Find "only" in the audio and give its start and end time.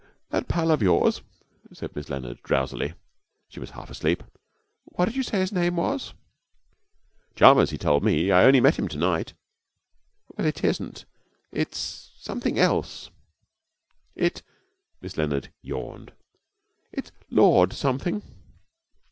8.45-8.59